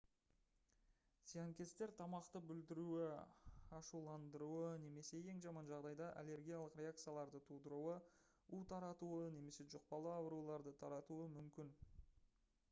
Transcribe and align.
зиянкестер 1.31 1.91
тамақты 1.99 2.39
бүлдіруі 2.51 3.03
ашуландыруы 3.81 4.71
немесе 4.87 5.21
ең 5.35 5.43
жаман 5.45 5.69
жағдайда 5.73 6.09
аллергиялық 6.23 6.79
реакцияларды 6.81 7.43
тудыруы 7.53 7.95
у 8.59 8.63
таратуы 8.75 9.23
немесе 9.39 9.69
жұқпалы 9.77 10.15
ауруларды 10.17 10.77
таратуы 10.83 11.29
мүмкін 11.39 11.71